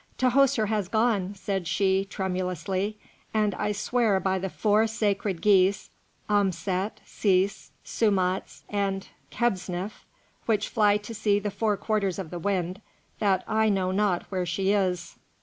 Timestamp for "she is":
14.47-15.19